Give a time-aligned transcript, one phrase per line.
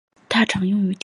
[0.29, 0.99] 它常用于电镀。